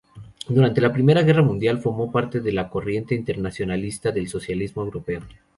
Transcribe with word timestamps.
Durante 0.47 0.81
la 0.81 0.91
Primera 0.91 1.21
Guerra 1.21 1.43
Mundial, 1.43 1.79
formó 1.79 2.11
parte 2.11 2.39
de 2.39 2.51
la 2.51 2.69
corriente 2.71 3.13
internacionalista 3.13 4.11
del 4.11 4.29
socialismo 4.29 4.81
europeo. 4.81 5.21